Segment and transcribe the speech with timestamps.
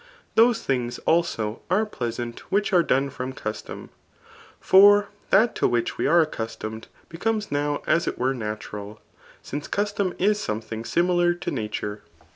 [0.33, 3.91] Those things abo ait pteasant which are dona from custom.
[4.59, 8.99] For that to irUeh we are accustomed becomes now as it were nat» fil;
[9.43, 12.01] since custom is somethfaig Mnilar to nature.